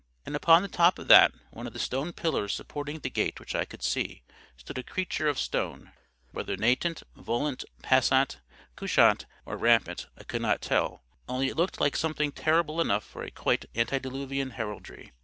And 0.25 0.35
upon 0.35 0.63
the 0.63 0.67
top 0.67 0.97
of 0.97 1.09
that 1.09 1.31
one 1.51 1.67
of 1.67 1.73
the 1.73 1.79
stone 1.79 2.11
pillars 2.11 2.53
supporting 2.55 2.99
the 3.01 3.09
gate 3.11 3.39
which 3.39 3.53
I 3.53 3.65
could 3.65 3.83
see, 3.83 4.23
stood 4.57 4.79
a 4.79 4.83
creature 4.83 5.27
of 5.27 5.37
stone, 5.37 5.91
whether 6.31 6.57
natant, 6.57 7.03
volant, 7.15 7.63
passant, 7.83 8.39
couchant, 8.75 9.27
or 9.45 9.57
rampant, 9.57 10.07
I 10.17 10.23
could 10.23 10.41
not 10.41 10.59
tell, 10.59 11.03
only 11.29 11.49
it 11.49 11.55
looked 11.55 11.79
like 11.79 11.95
something 11.95 12.31
terrible 12.31 12.81
enough 12.81 13.03
for 13.03 13.21
a 13.23 13.29
quite 13.29 13.65
antediluvian 13.75 14.53
heraldry. 14.55 15.11